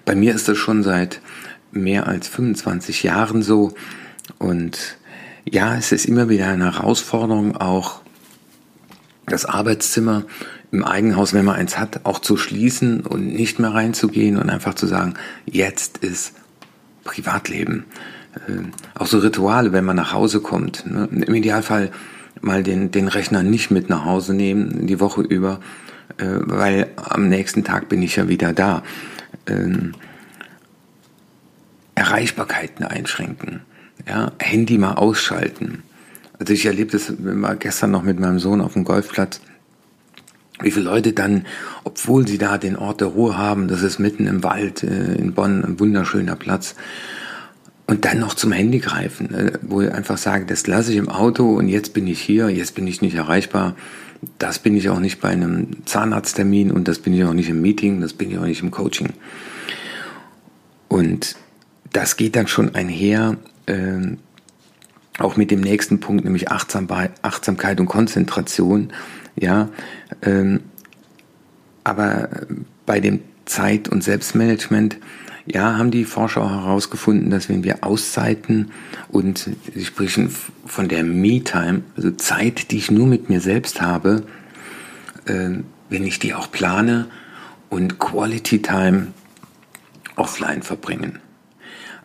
Bei 0.05 0.15
mir 0.15 0.35
ist 0.35 0.47
das 0.47 0.57
schon 0.57 0.83
seit 0.83 1.21
mehr 1.71 2.07
als 2.07 2.27
25 2.27 3.03
Jahren 3.03 3.41
so. 3.41 3.73
Und 4.37 4.97
ja, 5.49 5.75
es 5.77 5.91
ist 5.91 6.05
immer 6.05 6.29
wieder 6.29 6.47
eine 6.47 6.75
Herausforderung, 6.75 7.57
auch 7.57 8.02
das 9.25 9.45
Arbeitszimmer 9.45 10.23
im 10.71 10.83
Eigenhaus, 10.83 11.33
wenn 11.33 11.45
man 11.45 11.55
eins 11.55 11.77
hat, 11.77 12.01
auch 12.05 12.19
zu 12.19 12.35
schließen 12.35 13.01
und 13.01 13.27
nicht 13.27 13.59
mehr 13.59 13.73
reinzugehen 13.73 14.37
und 14.37 14.49
einfach 14.49 14.73
zu 14.73 14.87
sagen, 14.87 15.13
jetzt 15.45 15.99
ist 15.99 16.33
Privatleben. 17.03 17.85
Äh, 18.47 18.63
auch 18.95 19.07
so 19.07 19.19
Rituale, 19.19 19.71
wenn 19.71 19.85
man 19.85 19.95
nach 19.95 20.13
Hause 20.13 20.39
kommt. 20.39 20.85
Ne? 20.85 21.07
Im 21.11 21.35
Idealfall 21.35 21.91
mal 22.41 22.63
den, 22.63 22.91
den 22.91 23.07
Rechner 23.07 23.43
nicht 23.43 23.71
mit 23.71 23.89
nach 23.89 24.05
Hause 24.05 24.33
nehmen, 24.33 24.87
die 24.87 24.99
Woche 24.99 25.21
über, 25.21 25.59
äh, 26.17 26.25
weil 26.25 26.87
am 26.95 27.29
nächsten 27.29 27.63
Tag 27.63 27.89
bin 27.89 28.01
ich 28.01 28.15
ja 28.15 28.27
wieder 28.27 28.53
da. 28.53 28.83
Ähm, 29.45 29.93
Erreichbarkeiten 31.95 32.85
einschränken, 32.85 33.61
ja, 34.07 34.31
Handy 34.39 34.77
mal 34.77 34.93
ausschalten. 34.93 35.83
Also 36.43 36.51
ich 36.51 36.65
erlebe 36.65 36.91
das 36.91 37.13
war 37.19 37.55
gestern 37.55 37.91
noch 37.91 38.03
mit 38.03 38.19
meinem 38.19 38.37
Sohn 38.37 38.59
auf 38.59 38.73
dem 38.73 38.83
Golfplatz. 38.83 39.39
wie 40.61 40.71
viele 40.71 40.83
Leute 40.83 41.13
dann, 41.13 41.45
obwohl 41.85 42.27
sie 42.27 42.37
da 42.37 42.57
den 42.57 42.75
Ort 42.75 42.99
der 42.99 43.07
Ruhe 43.07 43.37
haben, 43.37 43.69
das 43.69 43.81
ist 43.81 43.97
mitten 43.97 44.27
im 44.27 44.43
Wald 44.43 44.83
äh, 44.83 45.15
in 45.15 45.33
Bonn, 45.33 45.63
ein 45.63 45.79
wunderschöner 45.79 46.35
Platz, 46.35 46.75
und 47.87 48.03
dann 48.03 48.19
noch 48.19 48.33
zum 48.33 48.51
Handy 48.51 48.79
greifen, 48.79 49.33
äh, 49.33 49.53
wo 49.61 49.79
ich 49.79 49.93
einfach 49.93 50.17
sage, 50.17 50.45
das 50.45 50.67
lasse 50.67 50.91
ich 50.91 50.97
im 50.97 51.07
Auto 51.07 51.49
und 51.55 51.69
jetzt 51.69 51.93
bin 51.93 52.07
ich 52.07 52.19
hier, 52.19 52.49
jetzt 52.49 52.75
bin 52.75 52.87
ich 52.87 53.01
nicht 53.01 53.15
erreichbar. 53.15 53.77
Das 54.37 54.59
bin 54.59 54.75
ich 54.75 54.89
auch 54.89 54.99
nicht 54.99 55.21
bei 55.21 55.29
einem 55.29 55.85
Zahnarzttermin 55.85 56.73
und 56.73 56.89
das 56.89 56.99
bin 56.99 57.13
ich 57.13 57.23
auch 57.23 57.33
nicht 57.33 57.47
im 57.47 57.61
Meeting, 57.61 58.01
das 58.01 58.11
bin 58.11 58.31
ich 58.31 58.37
auch 58.37 58.45
nicht 58.45 58.61
im 58.61 58.71
Coaching. 58.71 59.13
Und 60.89 61.37
das 61.93 62.17
geht 62.17 62.35
dann 62.35 62.47
schon 62.47 62.75
einher, 62.75 63.37
äh, 63.65 64.17
auch 65.19 65.37
mit 65.37 65.51
dem 65.51 65.61
nächsten 65.61 65.99
Punkt, 65.99 66.23
nämlich 66.23 66.49
Achtsamkeit, 66.51 67.79
und 67.79 67.85
Konzentration. 67.85 68.91
Ja, 69.35 69.69
ähm, 70.21 70.61
aber 71.83 72.29
bei 72.85 72.99
dem 72.99 73.19
Zeit- 73.45 73.89
und 73.89 74.03
Selbstmanagement, 74.03 74.97
ja, 75.45 75.77
haben 75.77 75.91
die 75.91 76.05
Forscher 76.05 76.49
herausgefunden, 76.49 77.29
dass 77.29 77.49
wenn 77.49 77.63
wir 77.63 77.83
Auszeiten 77.83 78.71
und 79.09 79.49
sie 79.73 79.85
sprechen 79.85 80.33
von 80.65 80.87
der 80.87 81.03
Me-Time, 81.03 81.81
also 81.97 82.11
Zeit, 82.11 82.71
die 82.71 82.77
ich 82.77 82.89
nur 82.89 83.07
mit 83.07 83.29
mir 83.29 83.41
selbst 83.41 83.81
habe, 83.81 84.23
äh, 85.25 85.49
wenn 85.89 86.03
ich 86.05 86.19
die 86.19 86.33
auch 86.33 86.49
plane 86.49 87.07
und 87.69 87.99
Quality 87.99 88.61
Time 88.61 89.07
offline 90.15 90.61
verbringen. 90.61 91.19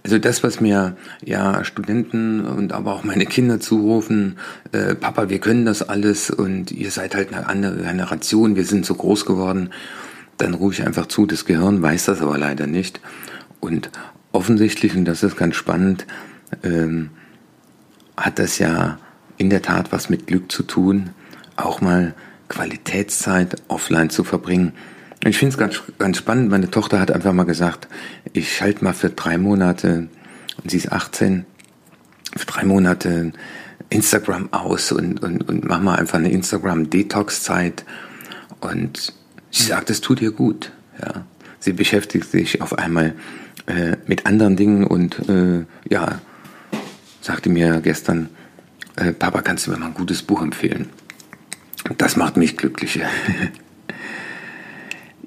Also 0.03 0.19
das, 0.19 0.43
was 0.43 0.61
mir 0.61 0.97
ja 1.25 1.65
Studenten 1.65 2.45
und 2.45 2.73
aber 2.73 2.95
auch 2.95 3.05
meine 3.05 3.27
Kinder 3.27 3.61
zurufen, 3.61 4.39
äh, 4.73 4.95
Papa, 4.95 5.29
wir 5.29 5.39
können 5.39 5.65
das 5.65 5.83
alles 5.89 6.31
und 6.31 6.71
ihr 6.71 6.91
seid 6.91 7.15
halt 7.15 7.33
eine 7.33 7.47
andere 7.47 7.83
Generation, 7.83 8.57
wir 8.57 8.65
sind 8.65 8.87
so 8.87 8.95
groß 8.95 9.27
geworden, 9.27 9.71
dann 10.37 10.55
rufe 10.55 10.75
ich 10.75 10.87
einfach 10.87 11.07
zu, 11.07 11.27
das 11.27 11.45
Gehirn 11.45 11.83
weiß 11.83 12.07
das 12.07 12.21
aber 12.21 12.39
leider 12.39 12.67
nicht. 12.67 13.01
Und 13.61 13.91
offensichtlich, 14.33 14.95
und 14.97 15.05
das 15.05 15.23
ist 15.23 15.37
ganz 15.37 15.57
spannend, 15.57 16.07
ähm, 16.63 17.11
hat 18.17 18.39
das 18.39 18.59
ja 18.59 18.99
in 19.37 19.51
der 19.51 19.63
Tat 19.63 19.93
was 19.93 20.11
mit 20.11 20.27
Glück 20.27 20.51
zu 20.51 20.63
tun, 20.63 21.11
auch 21.57 21.81
mal 21.81 22.15
Qualitätszeit 22.49 23.57
offline 23.69 24.11
zu 24.11 24.25
verbringen. 24.25 24.73
Ich 25.25 25.37
finde 25.37 25.53
es 25.53 25.59
ganz, 25.59 25.83
ganz 25.99 26.19
spannend. 26.19 26.51
Meine 26.51 26.71
Tochter 26.71 27.01
hat 27.01 27.11
einfach 27.11 27.33
mal 27.33 27.45
gesagt, 27.45 27.89
ich 28.33 28.55
schalte 28.57 28.85
mal 28.85 28.93
für 28.93 29.11
drei 29.11 29.37
Monate, 29.37 30.09
und 30.63 30.71
sie 30.71 30.77
ist 30.77 30.93
18, 30.93 31.45
für 32.37 32.47
drei 32.47 32.65
Monate 32.65 33.33
Instagram 33.91 34.53
aus 34.53 34.93
und, 34.93 35.23
und, 35.23 35.49
und 35.49 35.65
mach 35.65 35.81
mal 35.81 35.97
einfach 35.97 36.19
eine 36.19 36.31
Instagram-Detox-Zeit. 36.31 37.85
Und 38.61 39.13
sie 39.51 39.65
sagt, 39.65 39.91
es 39.91 40.01
tut 40.01 40.21
ihr 40.21 40.33
gut. 40.33 40.73
Ja. 41.01 41.25
Sie 41.59 41.73
beschäftigt 41.73 42.31
sich 42.31 42.63
auf 42.63 42.79
einmal 42.79 43.15
äh, 43.67 43.97
mit 44.07 44.27
anderen 44.27 44.57
Dingen 44.57 44.85
und 44.85 45.29
äh, 45.29 45.65
ja, 45.89 46.21
sagte 47.21 47.51
mir 47.51 47.81
gestern, 47.81 48.29
äh, 48.97 49.13
Papa, 49.13 49.43
kannst 49.43 49.67
du 49.67 49.71
mir 49.71 49.79
mal 49.79 49.87
ein 49.87 49.95
gutes 49.95 50.23
Buch 50.23 50.43
empfehlen? 50.43 50.89
Das 51.97 52.17
macht 52.17 52.37
mich 52.37 52.57
glücklicher. 52.57 53.09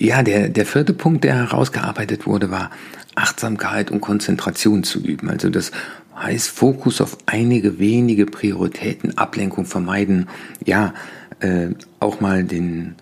Ja, 0.02 0.24
der, 0.24 0.50
der 0.50 0.66
vierte 0.66 0.94
Punkt, 0.94 1.24
der 1.24 1.36
herausgearbeitet 1.36 2.26
wurde, 2.26 2.50
war 2.50 2.72
Achtsamkeit 3.14 3.92
und 3.92 4.02
Konzentration 4.02 4.84
zu 4.84 5.00
üben. 5.00 5.30
Also 5.30 5.52
das 5.52 5.72
heißt 6.16 6.50
Fokus 6.50 7.02
auf 7.02 7.20
einige 7.28 7.78
wenige 7.78 8.26
Prioritäten, 8.26 9.20
Ablenkung 9.20 9.66
vermeiden. 9.66 10.28
Ja, 10.66 10.96
äh, 11.40 11.68
auch 12.00 12.20
mal 12.20 12.44
den 12.44 12.96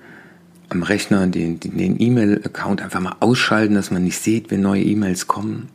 am 0.68 0.84
Rechner 0.84 1.26
den 1.28 1.62
den 1.62 2.02
E-Mail-Account 2.02 2.82
einfach 2.82 3.00
mal 3.00 3.16
ausschalten, 3.22 3.76
dass 3.76 3.92
man 3.92 4.04
nicht 4.04 4.20
sieht, 4.20 4.52
wenn 4.52 4.60
neue 4.60 4.84
E-Mails 4.84 5.26
kommen 5.26 5.70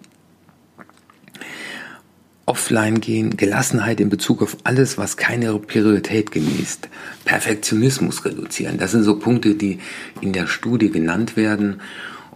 offline 2.46 3.00
gehen, 3.00 3.36
Gelassenheit 3.36 4.00
in 4.00 4.10
Bezug 4.10 4.42
auf 4.42 4.56
alles, 4.64 4.98
was 4.98 5.16
keine 5.16 5.58
Priorität 5.58 6.30
genießt, 6.30 6.88
Perfektionismus 7.24 8.24
reduzieren. 8.24 8.78
Das 8.78 8.90
sind 8.90 9.02
so 9.02 9.18
Punkte, 9.18 9.54
die 9.54 9.78
in 10.20 10.32
der 10.32 10.46
Studie 10.46 10.90
genannt 10.90 11.36
werden. 11.36 11.80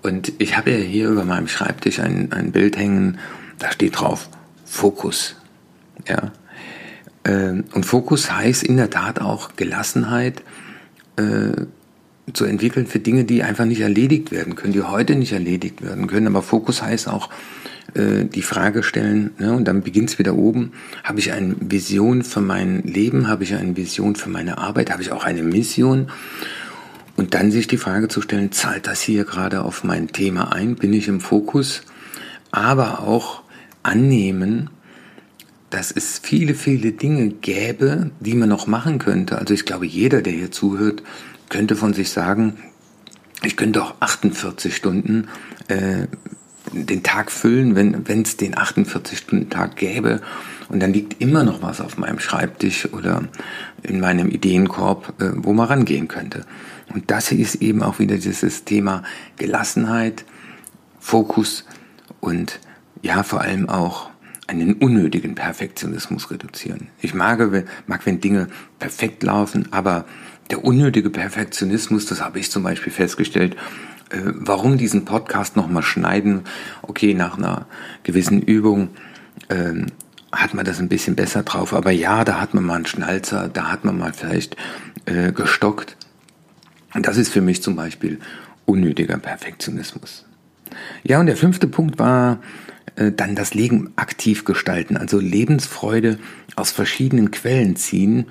Und 0.03 0.33
ich 0.39 0.57
habe 0.57 0.71
ja 0.71 0.79
hier 0.79 1.09
über 1.11 1.25
meinem 1.25 1.49
Schreibtisch 1.49 2.01
ein, 2.01 2.33
ein 2.33 2.53
Bild 2.53 2.77
hängen, 2.77 3.19
da 3.59 3.71
steht 3.71 4.01
drauf 4.01 4.29
Fokus. 4.65 5.37
Ja. 6.07 6.33
Ähm, 7.25 7.65
und 7.73 7.85
Fokus 7.85 8.31
heißt 8.31 8.63
in 8.63 8.77
der 8.77 8.91
Tat 8.91 9.21
auch 9.21 9.57
Gelassenheit 9.57 10.43
äh, 11.17 11.67
zu 12.33 12.45
entwickeln 12.45 12.87
für 12.87 12.99
Dinge, 12.99 13.25
die 13.25 13.43
einfach 13.43 13.65
nicht 13.65 13.81
erledigt 13.81 14.31
werden 14.31 14.55
können, 14.55 14.73
die 14.73 14.83
heute 14.83 15.17
nicht 15.17 15.33
erledigt 15.33 15.83
werden 15.83 16.07
können. 16.07 16.27
Aber 16.27 16.43
Fokus 16.43 16.83
heißt 16.83 17.09
auch 17.09 17.31
äh, 17.95 18.25
die 18.25 18.43
Frage 18.43 18.83
stellen, 18.83 19.31
ne, 19.39 19.53
und 19.53 19.67
dann 19.67 19.83
beginnt 19.83 20.11
es 20.11 20.19
wieder 20.19 20.35
oben, 20.35 20.73
habe 21.05 21.19
ich 21.21 21.33
eine 21.33 21.57
Vision 21.61 22.23
für 22.23 22.41
mein 22.41 22.83
Leben, 22.83 23.29
habe 23.29 23.45
ich 23.45 23.55
eine 23.55 23.77
Vision 23.77 24.17
für 24.17 24.29
meine 24.29 24.59
Arbeit, 24.59 24.91
habe 24.91 25.03
ich 25.03 25.13
auch 25.13 25.25
eine 25.25 25.43
Mission? 25.43 26.11
Und 27.17 27.35
dann 27.35 27.51
sich 27.51 27.67
die 27.67 27.79
Frage 27.79 28.07
zu 28.09 28.21
stellen, 28.21 28.53
zahlt 28.53 28.87
das 28.87 29.01
hier 29.01 29.25
gerade 29.25 29.63
auf 29.63 29.83
mein 29.83 30.09
Thema 30.09 30.53
ein, 30.53 30.77
bin 30.77 30.93
ich 30.93 31.09
im 31.09 31.21
Fokus? 31.21 31.83
Aber 32.53 33.01
auch 33.01 33.43
annehmen, 33.83 34.71
dass 35.71 35.91
es 35.91 36.19
viele, 36.19 36.55
viele 36.55 36.93
Dinge 36.93 37.31
gäbe, 37.31 38.11
die 38.21 38.35
man 38.35 38.49
noch 38.49 38.67
machen 38.67 38.99
könnte. 38.99 39.39
Also 39.39 39.53
ich 39.53 39.65
glaube, 39.65 39.87
jeder, 39.87 40.23
der 40.23 40.33
hier 40.33 40.51
zuhört, 40.51 41.03
könnte 41.49 41.77
von 41.77 41.93
sich 41.93 42.11
sagen, 42.11 42.57
ich 43.43 43.57
könnte 43.57 43.83
auch 43.83 43.95
48 44.01 44.75
Stunden 44.75 45.29
äh, 45.69 46.07
den 46.73 47.03
Tag 47.03 47.31
füllen, 47.31 47.75
wenn 47.77 48.23
es 48.23 48.37
den 48.37 48.55
48-Stunden-Tag 48.55 49.77
gäbe. 49.77 50.21
Und 50.69 50.81
dann 50.81 50.93
liegt 50.93 51.21
immer 51.21 51.45
noch 51.45 51.63
was 51.63 51.81
auf 51.81 51.97
meinem 51.97 52.19
Schreibtisch 52.19 52.93
oder 52.93 53.25
in 53.83 54.01
meinem 54.01 54.29
Ideenkorb, 54.29 55.15
äh, 55.21 55.31
wo 55.35 55.53
man 55.53 55.67
rangehen 55.67 56.09
könnte. 56.09 56.45
Und 56.93 57.11
das 57.11 57.33
ist 57.33 57.57
eben 57.57 57.83
auch 57.83 57.99
wieder 57.99 58.17
dieses 58.17 58.65
Thema 58.65 59.03
Gelassenheit, 59.37 60.25
Fokus 61.01 61.65
und 62.21 62.61
ja, 63.03 63.23
vor 63.23 63.41
allem 63.41 63.69
auch 63.69 64.11
einen 64.47 64.75
unnötigen 64.75 65.35
Perfektionismus 65.35 66.31
reduzieren. 66.31 66.89
Ich 67.01 67.15
mag, 67.15 67.39
mag, 67.87 68.07
wenn 68.07 68.21
Dinge 68.21 68.49
perfekt 68.79 69.23
laufen, 69.23 69.69
aber 69.71 70.07
der 70.51 70.65
unnötige 70.65 71.11
Perfektionismus, 71.11 72.07
das 72.07 72.23
habe 72.23 72.39
ich 72.39 72.51
zum 72.51 72.63
Beispiel 72.63 72.93
festgestellt, 72.93 73.57
äh, 74.11 74.19
warum 74.35 74.79
diesen 74.79 75.05
Podcast 75.05 75.57
nochmal 75.57 75.83
schneiden? 75.83 76.43
Okay, 76.83 77.15
nach 77.15 77.39
einer 77.39 77.67
gewissen 78.03 78.41
Übung 78.43 78.89
ähm, 79.51 79.87
hat 80.33 80.55
man 80.55 80.65
das 80.65 80.79
ein 80.79 80.89
bisschen 80.89 81.17
besser 81.17 81.43
drauf, 81.43 81.73
aber 81.73 81.91
ja, 81.91 82.25
da 82.25 82.41
hat 82.41 82.55
man 82.55 82.65
mal 82.65 82.77
einen 82.77 82.87
Schnalzer, 82.87 83.49
da 83.49 83.71
hat 83.71 83.85
man 83.85 83.99
mal 83.99 84.13
vielleicht 84.13 84.57
äh, 85.07 85.33
gestockt. 85.33 85.97
Und 86.95 87.07
das 87.07 87.17
ist 87.17 87.33
für 87.33 87.41
mich 87.41 87.63
zum 87.63 87.77
Beispiel 87.77 88.19
unnötiger 88.67 89.19
Perfektionismus. 89.19 90.25
Ja, 91.03 91.21
und 91.21 91.27
der 91.27 91.37
fünfte 91.37 91.67
Punkt 91.67 91.99
war 91.99 92.41
äh, 92.97 93.13
dann 93.13 93.35
das 93.35 93.55
Leben 93.55 93.93
aktiv 93.97 94.45
gestalten, 94.45 94.97
also 94.97 95.19
Lebensfreude 95.19 96.19
aus 96.57 96.73
verschiedenen 96.73 97.31
Quellen 97.31 97.77
ziehen 97.77 98.27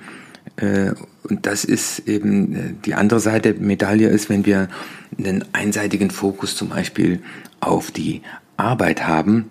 äh, 0.56 0.92
und 1.22 1.46
das 1.46 1.64
ist 1.64 2.08
eben 2.08 2.54
äh, 2.54 2.74
die 2.84 2.94
andere 2.94 3.20
Seite 3.20 3.54
der 3.54 3.62
Medaille 3.62 4.08
ist, 4.08 4.28
wenn 4.28 4.46
wir 4.46 4.68
einen 5.18 5.44
einseitigen 5.52 6.10
Fokus 6.10 6.56
zum 6.56 6.68
Beispiel 6.68 7.22
auf 7.60 7.90
die 7.90 8.22
Arbeit 8.56 9.06
haben 9.06 9.50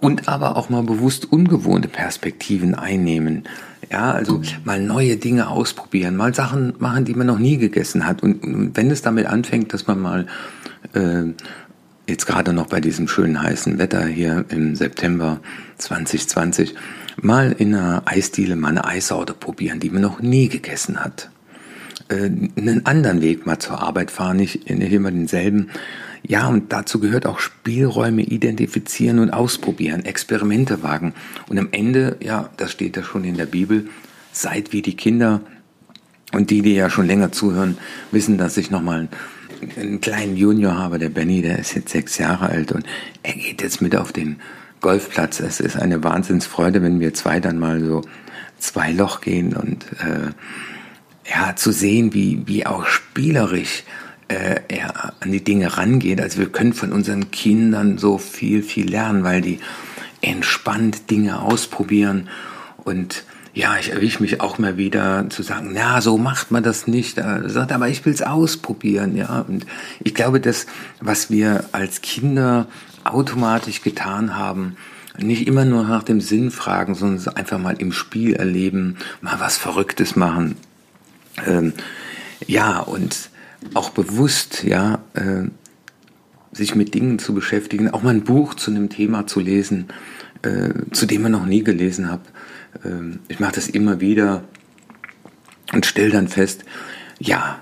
und 0.00 0.28
aber 0.28 0.56
auch 0.56 0.68
mal 0.68 0.82
bewusst 0.82 1.30
ungewohnte 1.30 1.88
Perspektiven 1.88 2.74
einnehmen. 2.74 3.44
Ja, 3.90 4.10
also 4.12 4.40
mal 4.64 4.80
neue 4.80 5.16
Dinge 5.16 5.48
ausprobieren, 5.48 6.16
mal 6.16 6.34
Sachen 6.34 6.74
machen, 6.78 7.04
die 7.04 7.14
man 7.14 7.26
noch 7.26 7.38
nie 7.38 7.58
gegessen 7.58 8.06
hat. 8.06 8.22
Und, 8.22 8.42
und 8.42 8.76
wenn 8.76 8.90
es 8.90 9.02
damit 9.02 9.26
anfängt, 9.26 9.72
dass 9.72 9.86
man 9.86 10.00
mal 10.00 10.26
äh, 10.94 11.24
jetzt 12.08 12.26
gerade 12.26 12.52
noch 12.52 12.66
bei 12.66 12.80
diesem 12.80 13.06
schönen 13.06 13.40
heißen 13.40 13.78
Wetter 13.78 14.04
hier 14.06 14.44
im 14.48 14.74
September 14.74 15.40
2020 15.78 16.74
mal 17.20 17.52
in 17.52 17.74
einer 17.74 18.02
Eisdiele 18.06 18.56
mal 18.56 18.70
eine 18.70 18.84
Eissorte 18.84 19.34
probieren, 19.34 19.78
die 19.78 19.90
man 19.90 20.02
noch 20.02 20.20
nie 20.20 20.48
gegessen 20.48 21.04
hat. 21.04 21.30
Äh, 22.12 22.30
einen 22.56 22.84
anderen 22.84 23.22
Weg 23.22 23.46
mal 23.46 23.58
zur 23.58 23.80
Arbeit 23.80 24.10
fahren, 24.10 24.36
nicht, 24.36 24.68
nicht 24.68 24.92
immer 24.92 25.10
denselben. 25.10 25.70
Ja, 26.22 26.48
und 26.48 26.72
dazu 26.72 27.00
gehört 27.00 27.26
auch 27.26 27.40
Spielräume 27.40 28.22
identifizieren 28.22 29.18
und 29.18 29.30
ausprobieren, 29.30 30.04
Experimente 30.04 30.82
wagen. 30.82 31.14
Und 31.48 31.58
am 31.58 31.68
Ende, 31.72 32.16
ja, 32.22 32.50
das 32.56 32.70
steht 32.70 32.96
ja 32.96 33.02
schon 33.02 33.24
in 33.24 33.36
der 33.36 33.46
Bibel, 33.46 33.88
seid 34.30 34.72
wie 34.72 34.82
die 34.82 34.94
Kinder. 34.94 35.40
Und 36.32 36.50
die, 36.50 36.62
die 36.62 36.74
ja 36.74 36.90
schon 36.90 37.06
länger 37.06 37.32
zuhören, 37.32 37.76
wissen, 38.10 38.38
dass 38.38 38.56
ich 38.56 38.70
nochmal 38.70 39.08
einen 39.76 40.00
kleinen 40.00 40.36
Junior 40.36 40.76
habe, 40.76 40.98
der 40.98 41.08
Benny, 41.08 41.42
der 41.42 41.58
ist 41.58 41.74
jetzt 41.74 41.92
sechs 41.92 42.18
Jahre 42.18 42.48
alt 42.48 42.72
und 42.72 42.84
er 43.22 43.34
geht 43.34 43.62
jetzt 43.62 43.80
mit 43.80 43.94
auf 43.94 44.12
den 44.12 44.36
Golfplatz. 44.80 45.40
Es 45.40 45.60
ist 45.60 45.76
eine 45.76 46.02
Wahnsinnsfreude, 46.02 46.82
wenn 46.82 47.00
wir 47.00 47.14
zwei 47.14 47.38
dann 47.38 47.58
mal 47.58 47.84
so 47.84 48.02
zwei 48.58 48.92
Loch 48.92 49.20
gehen 49.20 49.54
und 49.54 49.84
äh, 50.00 50.30
ja, 51.28 51.54
zu 51.56 51.72
sehen, 51.72 52.14
wie, 52.14 52.42
wie 52.46 52.66
auch 52.66 52.86
spielerisch 52.86 53.84
äh, 54.28 54.60
er 54.68 55.12
an 55.20 55.32
die 55.32 55.44
Dinge 55.44 55.76
rangeht. 55.76 56.20
Also 56.20 56.38
wir 56.38 56.48
können 56.48 56.72
von 56.72 56.92
unseren 56.92 57.30
Kindern 57.30 57.98
so 57.98 58.18
viel, 58.18 58.62
viel 58.62 58.88
lernen, 58.90 59.24
weil 59.24 59.40
die 59.40 59.60
entspannt 60.20 61.10
Dinge 61.10 61.40
ausprobieren 61.40 62.28
und 62.84 63.24
ja, 63.54 63.76
ich 63.78 63.92
erwische 63.92 64.22
mich 64.22 64.40
auch 64.40 64.58
mal 64.58 64.78
wieder 64.78 65.28
zu 65.28 65.42
sagen, 65.42 65.72
na, 65.74 66.00
so 66.00 66.16
macht 66.16 66.50
man 66.50 66.62
das 66.62 66.86
nicht. 66.86 67.18
Er 67.18 67.50
sagt, 67.50 67.70
aber 67.72 67.88
ich 67.88 68.04
will 68.06 68.14
es 68.14 68.22
ausprobieren, 68.22 69.14
ja. 69.14 69.44
Und 69.46 69.66
ich 70.00 70.14
glaube, 70.14 70.40
das, 70.40 70.66
was 71.00 71.30
wir 71.30 71.64
als 71.72 72.00
Kinder 72.00 72.66
automatisch 73.04 73.82
getan 73.82 74.36
haben, 74.36 74.76
nicht 75.18 75.46
immer 75.46 75.66
nur 75.66 75.84
nach 75.84 76.02
dem 76.02 76.22
Sinn 76.22 76.50
fragen, 76.50 76.94
sondern 76.94 77.36
einfach 77.36 77.58
mal 77.58 77.76
im 77.78 77.92
Spiel 77.92 78.32
erleben, 78.32 78.96
mal 79.20 79.38
was 79.38 79.58
Verrücktes 79.58 80.16
machen. 80.16 80.56
Ähm, 81.46 81.72
ja, 82.46 82.80
und 82.80 83.30
auch 83.74 83.90
bewusst, 83.90 84.64
ja, 84.64 85.00
äh, 85.14 85.44
sich 86.52 86.74
mit 86.74 86.94
Dingen 86.94 87.18
zu 87.18 87.34
beschäftigen, 87.34 87.90
auch 87.90 88.02
mal 88.02 88.14
ein 88.14 88.24
Buch 88.24 88.54
zu 88.54 88.70
einem 88.70 88.90
Thema 88.90 89.26
zu 89.26 89.40
lesen, 89.40 89.88
äh, 90.42 90.70
zu 90.90 91.06
dem 91.06 91.22
man 91.22 91.32
noch 91.32 91.46
nie 91.46 91.64
gelesen 91.64 92.10
hat. 92.10 92.20
Ähm, 92.84 93.20
ich 93.28 93.40
mache 93.40 93.54
das 93.54 93.68
immer 93.68 94.00
wieder 94.00 94.44
und 95.72 95.86
stelle 95.86 96.10
dann 96.10 96.28
fest, 96.28 96.64
ja, 97.18 97.60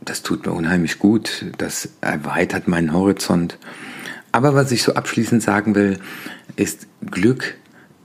das 0.00 0.22
tut 0.22 0.46
mir 0.46 0.52
unheimlich 0.52 0.98
gut, 0.98 1.46
das 1.58 1.90
erweitert 2.00 2.66
meinen 2.66 2.92
Horizont. 2.92 3.58
Aber 4.32 4.54
was 4.54 4.72
ich 4.72 4.82
so 4.82 4.94
abschließend 4.94 5.42
sagen 5.42 5.74
will, 5.74 5.98
ist, 6.56 6.86
Glück 7.10 7.56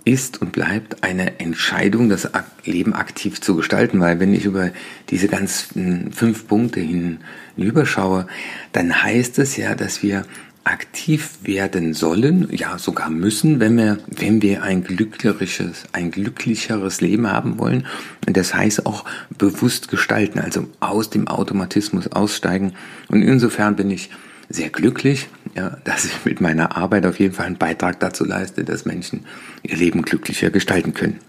ist 0.06 0.42
und 0.42 0.52
bleibt 0.52 1.04
eine 1.04 1.40
Entscheidung, 1.40 2.10
das 2.10 2.30
Leben 2.64 2.94
aktiv 2.94 3.42
zu 3.42 3.56
gestalten, 3.56 4.00
weil 4.00 4.20
wenn 4.20 4.34
ich 4.34 4.46
über 4.46 4.70
diese 5.10 5.28
ganzen 5.28 6.12
fünf 6.14 6.48
Punkte 6.48 6.80
hinüberschaue, 6.80 8.28
dann 8.72 9.04
heißt 9.04 9.40
es 9.40 9.58
ja, 9.58 9.74
dass 9.76 10.04
wir 10.04 10.24
aktiv 10.64 11.38
werden 11.44 11.94
sollen, 11.94 12.48
ja 12.52 12.80
sogar 12.80 13.10
müssen, 13.12 13.60
wenn 13.60 13.78
wir, 13.78 14.00
wenn 14.08 14.42
wir 14.42 14.64
ein 14.64 14.84
glücklicheres, 14.84 15.84
ein 15.94 16.10
glücklicheres 16.10 17.02
Leben 17.02 17.32
haben 17.32 17.60
wollen. 17.60 17.86
Und 18.28 18.36
das 18.36 18.54
heißt 18.54 18.86
auch 18.88 19.06
bewusst 19.38 19.90
gestalten, 19.90 20.40
also 20.40 20.68
aus 20.80 21.12
dem 21.12 21.28
Automatismus 21.28 22.08
aussteigen. 22.08 22.74
Und 23.10 23.22
insofern 23.22 23.76
bin 23.76 23.92
ich 23.92 24.10
sehr 24.50 24.70
glücklich, 24.70 25.28
ja, 25.56 25.78
dass 25.84 26.06
ich 26.06 26.26
mit 26.26 26.42
meiner 26.42 26.78
Arbeit 26.78 27.06
auf 27.06 27.20
jeden 27.20 27.34
Fall 27.34 27.48
einen 27.48 27.58
Beitrag 27.58 28.00
dazu 28.00 28.26
leiste, 28.26 28.64
dass 28.64 28.86
Menschen 28.86 29.26
ihr 29.64 29.78
Leben 29.78 30.02
glücklicher 30.04 30.50
gestalten 30.50 30.94
können. 30.94 31.20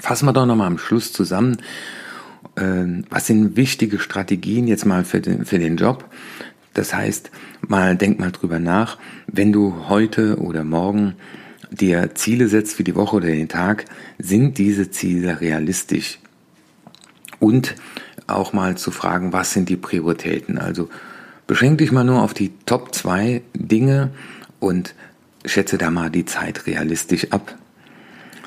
Fassen 0.00 0.26
wir 0.26 0.32
doch 0.32 0.46
nochmal 0.46 0.68
am 0.68 0.78
Schluss 0.78 1.12
zusammen. 1.12 1.58
Ähm, 2.56 3.04
was 3.10 3.26
sind 3.26 3.56
wichtige 3.56 3.98
Strategien 3.98 4.66
jetzt 4.66 4.86
mal 4.86 5.04
für 5.04 5.20
den, 5.20 5.44
für 5.44 5.58
den 5.58 5.76
Job? 5.76 6.04
Das 6.74 6.94
heißt, 6.94 7.30
mal 7.66 7.96
denk 7.96 8.20
mal 8.20 8.30
drüber 8.30 8.58
nach, 8.58 8.98
wenn 9.26 9.52
du 9.52 9.88
heute 9.88 10.38
oder 10.38 10.64
morgen 10.64 11.14
dir 11.70 12.14
Ziele 12.14 12.48
setzt 12.48 12.76
für 12.76 12.84
die 12.84 12.94
Woche 12.94 13.16
oder 13.16 13.26
den 13.26 13.48
Tag, 13.48 13.84
sind 14.18 14.58
diese 14.58 14.90
Ziele 14.90 15.40
realistisch? 15.40 16.18
Und 17.40 17.74
auch 18.26 18.52
mal 18.52 18.76
zu 18.76 18.90
fragen, 18.90 19.32
was 19.32 19.52
sind 19.52 19.68
die 19.68 19.76
Prioritäten? 19.76 20.58
Also 20.58 20.88
beschränk 21.48 21.78
dich 21.78 21.90
mal 21.90 22.04
nur 22.04 22.22
auf 22.22 22.34
die 22.34 22.52
Top 22.66 22.94
2 22.94 23.42
Dinge 23.54 24.10
und 24.60 24.94
schätze 25.44 25.78
da 25.78 25.90
mal 25.90 26.10
die 26.10 26.26
Zeit 26.26 26.66
realistisch 26.66 27.32
ab. 27.32 27.56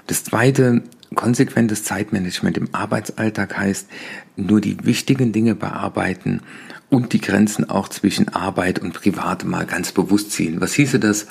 Das 0.08 0.24
zweite, 0.24 0.84
konsequentes 1.16 1.84
Zeitmanagement 1.84 2.58
im 2.58 2.70
Arbeitsalltag 2.74 3.58
heißt, 3.58 3.90
nur 4.38 4.62
die 4.62 4.78
wichtigen 4.86 5.34
Dinge 5.34 5.56
bearbeiten 5.56 6.42
und 6.90 7.14
die 7.14 7.22
Grenzen 7.22 7.70
auch 7.70 7.90
zwischen 7.90 8.30
Arbeit 8.30 8.80
und 8.80 8.94
Privat 8.94 9.46
mal 9.46 9.66
ganz 9.66 9.92
bewusst 9.92 10.32
ziehen. 10.32 10.62
Was 10.62 10.74
hieße 10.74 11.00
das, 11.00 11.28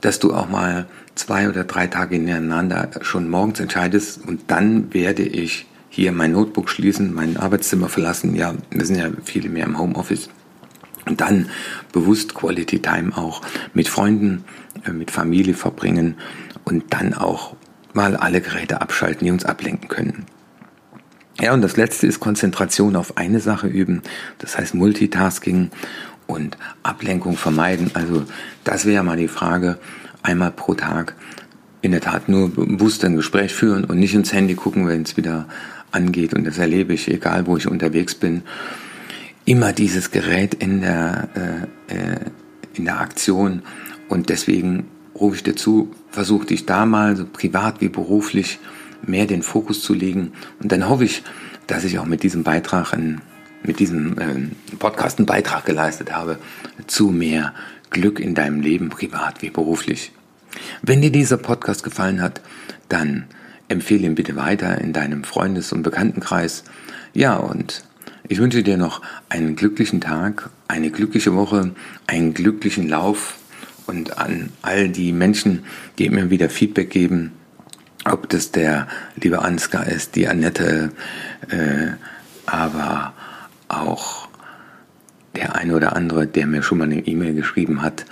dass 0.00 0.20
du 0.20 0.32
auch 0.32 0.48
mal 0.48 0.86
zwei 1.16 1.48
oder 1.50 1.64
drei 1.64 1.86
Tage 1.86 2.16
ineinander 2.16 2.88
schon 3.02 3.28
morgens 3.28 3.60
entscheidest 3.60 4.26
und 4.26 4.42
dann 4.46 4.94
werde 4.94 5.22
ich 5.22 5.66
hier 5.90 6.12
mein 6.12 6.32
Notebook 6.32 6.70
schließen, 6.70 7.12
mein 7.12 7.36
Arbeitszimmer 7.36 7.88
verlassen. 7.88 8.34
Ja, 8.36 8.54
wir 8.70 8.86
sind 8.86 8.96
ja 8.96 9.10
viele 9.24 9.48
mehr 9.48 9.66
im 9.66 9.78
Homeoffice. 9.78 10.30
Und 11.06 11.20
dann 11.20 11.48
bewusst 11.92 12.34
Quality 12.34 12.80
Time 12.80 13.16
auch 13.16 13.42
mit 13.74 13.88
Freunden, 13.88 14.44
äh, 14.84 14.92
mit 14.92 15.10
Familie 15.10 15.54
verbringen 15.54 16.16
und 16.64 16.92
dann 16.92 17.14
auch 17.14 17.56
mal 17.92 18.16
alle 18.16 18.40
Geräte 18.40 18.80
abschalten, 18.80 19.24
die 19.24 19.30
uns 19.30 19.44
ablenken 19.44 19.88
können. 19.88 20.26
Ja, 21.40 21.54
und 21.54 21.62
das 21.62 21.76
letzte 21.76 22.06
ist 22.06 22.20
Konzentration 22.20 22.96
auf 22.96 23.16
eine 23.16 23.40
Sache 23.40 23.66
üben. 23.66 24.02
Das 24.38 24.58
heißt 24.58 24.74
Multitasking 24.74 25.70
und 26.26 26.58
Ablenkung 26.82 27.36
vermeiden. 27.36 27.90
Also 27.94 28.24
das 28.62 28.84
wäre 28.84 29.02
mal 29.02 29.16
die 29.16 29.28
Frage, 29.28 29.78
einmal 30.22 30.50
pro 30.50 30.74
Tag 30.74 31.14
in 31.82 31.92
der 31.92 32.02
Tat 32.02 32.28
nur 32.28 32.50
bewusst 32.50 33.04
ein 33.04 33.16
Gespräch 33.16 33.54
führen 33.54 33.84
und 33.84 33.98
nicht 33.98 34.14
ins 34.14 34.32
Handy 34.32 34.54
gucken, 34.54 34.86
wenn 34.86 35.02
es 35.02 35.16
wieder 35.16 35.46
angeht. 35.92 36.34
Und 36.34 36.44
das 36.44 36.58
erlebe 36.58 36.92
ich, 36.92 37.08
egal 37.08 37.46
wo 37.46 37.56
ich 37.56 37.66
unterwegs 37.66 38.14
bin. 38.14 38.42
Immer 39.50 39.72
dieses 39.72 40.12
Gerät 40.12 40.54
in 40.54 40.82
der, 40.82 41.28
äh, 41.88 41.92
äh 41.92 42.20
in 42.74 42.84
der 42.84 43.00
Aktion. 43.00 43.62
Und 44.08 44.28
deswegen 44.28 44.86
rufe 45.12 45.34
ich 45.34 45.42
dir 45.42 45.56
zu, 45.56 45.92
versuch 46.08 46.44
dich 46.44 46.66
da 46.66 46.86
mal 46.86 47.16
so 47.16 47.26
privat 47.26 47.80
wie 47.80 47.88
beruflich 47.88 48.60
mehr 49.04 49.26
den 49.26 49.42
Fokus 49.42 49.82
zu 49.82 49.92
legen. 49.92 50.34
Und 50.62 50.70
dann 50.70 50.88
hoffe 50.88 51.04
ich, 51.04 51.24
dass 51.66 51.82
ich 51.82 51.98
auch 51.98 52.04
mit 52.04 52.22
diesem 52.22 52.44
Beitrag, 52.44 52.96
mit 53.64 53.80
diesem 53.80 54.18
äh, 54.18 54.76
Podcast 54.76 55.18
einen 55.18 55.26
Beitrag 55.26 55.64
geleistet 55.64 56.12
habe 56.12 56.38
zu 56.86 57.08
mehr 57.08 57.52
Glück 57.90 58.20
in 58.20 58.36
deinem 58.36 58.60
Leben, 58.60 58.88
privat 58.88 59.42
wie 59.42 59.50
beruflich. 59.50 60.12
Wenn 60.80 61.02
dir 61.02 61.10
dieser 61.10 61.38
Podcast 61.38 61.82
gefallen 61.82 62.22
hat, 62.22 62.40
dann 62.88 63.24
empfehle 63.66 64.06
ihn 64.06 64.14
bitte 64.14 64.36
weiter 64.36 64.80
in 64.80 64.92
deinem 64.92 65.24
Freundes- 65.24 65.72
und 65.72 65.82
Bekanntenkreis. 65.82 66.62
Ja, 67.14 67.34
und 67.34 67.82
ich 68.30 68.38
wünsche 68.38 68.62
dir 68.62 68.76
noch 68.76 69.02
einen 69.28 69.56
glücklichen 69.56 70.00
Tag, 70.00 70.50
eine 70.68 70.92
glückliche 70.92 71.34
Woche, 71.34 71.72
einen 72.06 72.32
glücklichen 72.32 72.88
Lauf 72.88 73.36
und 73.88 74.18
an 74.18 74.50
all 74.62 74.88
die 74.88 75.10
Menschen, 75.10 75.64
die 75.98 76.06
immer 76.06 76.30
wieder 76.30 76.48
Feedback 76.48 76.90
geben, 76.90 77.32
ob 78.04 78.28
das 78.28 78.52
der 78.52 78.86
liebe 79.16 79.42
Ansgar 79.42 79.88
ist, 79.88 80.14
die 80.14 80.28
Annette, 80.28 80.92
äh, 81.48 81.88
aber 82.46 83.14
auch 83.66 84.28
der 85.34 85.56
eine 85.56 85.74
oder 85.74 85.96
andere, 85.96 86.28
der 86.28 86.46
mir 86.46 86.62
schon 86.62 86.78
mal 86.78 86.84
eine 86.84 87.04
E-Mail 87.04 87.34
geschrieben 87.34 87.82
hat 87.82 88.04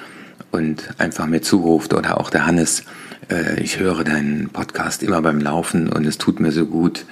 und 0.51 0.89
einfach 0.99 1.27
mir 1.27 1.43
zuruft 1.43 1.95
oder 1.95 2.19
auch 2.19 2.31
der 2.31 2.45
Hannes, 2.45 2.83
äh, 3.31 3.61
ich 3.61 3.79
höre 3.79 4.03
deinen 4.03 4.49
Podcast 4.49 5.05
immer 5.05 5.23
beim 5.23 5.41
Laufen 5.41 5.89
und 5.89 6.05
es 6.07 6.19
tut 6.19 6.41
mir 6.41 6.51
so 6.51 6.67
gut. 6.67 7.07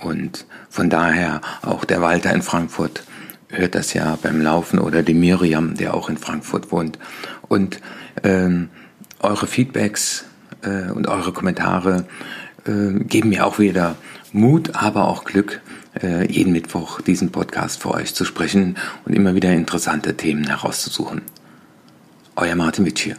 Und 0.00 0.46
von 0.68 0.90
daher 0.90 1.40
auch 1.62 1.84
der 1.84 2.02
Walter 2.02 2.32
in 2.32 2.42
Frankfurt 2.42 3.04
hört 3.48 3.74
das 3.74 3.94
ja 3.94 4.18
beim 4.22 4.40
Laufen 4.40 4.78
oder 4.78 5.02
die 5.02 5.14
Miriam, 5.14 5.74
der 5.76 5.94
auch 5.94 6.08
in 6.08 6.18
Frankfurt 6.18 6.72
wohnt. 6.72 6.98
Und 7.48 7.80
ähm, 8.22 8.68
eure 9.20 9.46
Feedbacks 9.46 10.24
äh, 10.62 10.90
und 10.90 11.06
eure 11.06 11.32
Kommentare 11.32 12.06
äh, 12.66 13.04
geben 13.04 13.30
mir 13.30 13.46
auch 13.46 13.58
wieder 13.58 13.96
Mut, 14.32 14.74
aber 14.74 15.08
auch 15.08 15.24
Glück, 15.24 15.60
äh, 16.02 16.30
jeden 16.30 16.52
Mittwoch 16.52 17.00
diesen 17.00 17.30
Podcast 17.30 17.80
für 17.80 17.92
euch 17.92 18.14
zu 18.14 18.24
sprechen 18.24 18.76
und 19.04 19.14
immer 19.14 19.34
wieder 19.34 19.52
interessante 19.52 20.16
Themen 20.16 20.46
herauszusuchen. 20.46 21.22
Euer 22.34 22.54
Martin 22.54 22.84
Witsch 22.84 23.04
hier. 23.04 23.16